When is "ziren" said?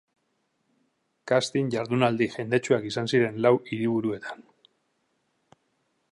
3.13-3.37